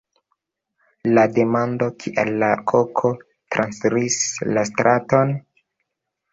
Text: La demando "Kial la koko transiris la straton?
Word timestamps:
La 1.17 1.25
demando 1.35 1.91
"Kial 2.05 2.33
la 2.45 2.49
koko 2.73 3.13
transiris 3.57 4.21
la 4.55 4.67
straton? 4.73 5.39